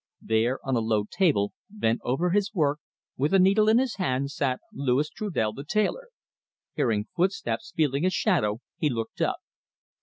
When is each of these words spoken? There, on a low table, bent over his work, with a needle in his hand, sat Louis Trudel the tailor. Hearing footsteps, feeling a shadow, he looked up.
There, 0.23 0.57
on 0.65 0.75
a 0.75 0.79
low 0.79 1.03
table, 1.07 1.53
bent 1.69 1.99
over 2.03 2.31
his 2.31 2.55
work, 2.55 2.79
with 3.17 3.35
a 3.35 3.39
needle 3.39 3.69
in 3.69 3.77
his 3.77 3.97
hand, 3.97 4.31
sat 4.31 4.59
Louis 4.73 5.07
Trudel 5.11 5.53
the 5.53 5.63
tailor. 5.63 6.07
Hearing 6.73 7.05
footsteps, 7.15 7.71
feeling 7.75 8.03
a 8.03 8.09
shadow, 8.09 8.61
he 8.77 8.89
looked 8.89 9.21
up. 9.21 9.37